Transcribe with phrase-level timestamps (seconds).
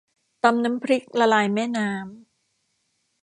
[0.43, 2.11] ตำน้ำพริกละลายแม่น้ำ